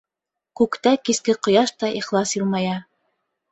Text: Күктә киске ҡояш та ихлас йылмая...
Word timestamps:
Күктә 0.61 0.93
киске 1.09 1.35
ҡояш 1.49 1.75
та 1.83 1.93
ихлас 2.01 2.35
йылмая... 2.41 2.75